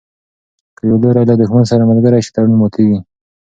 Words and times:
که 0.75 0.81
یو 0.89 0.97
لوری 1.03 1.23
له 1.29 1.35
دښمن 1.41 1.63
سره 1.71 1.89
ملګری 1.89 2.19
شي 2.25 2.29
تړون 2.35 2.53
ماتیږي. 2.59 2.99